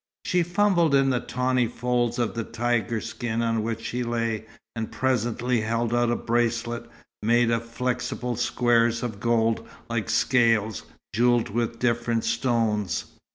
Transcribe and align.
She 0.25 0.41
fumbled 0.41 0.95
in 0.95 1.11
the 1.11 1.19
tawny 1.19 1.67
folds 1.67 2.17
of 2.17 2.33
the 2.33 2.43
tiger 2.43 2.99
skin 3.01 3.43
on 3.43 3.61
which 3.61 3.85
she 3.85 4.01
lay, 4.03 4.47
and 4.75 4.91
presently 4.91 5.61
held 5.61 5.93
out 5.93 6.09
a 6.09 6.15
bracelet, 6.15 6.89
made 7.21 7.51
of 7.51 7.63
flexible 7.69 8.35
squares 8.35 9.03
of 9.03 9.19
gold, 9.19 9.63
like 9.91 10.09
scales, 10.09 10.85
jewelled 11.13 11.49
with 11.49 11.77
different 11.77 12.23
stones. 12.23 13.11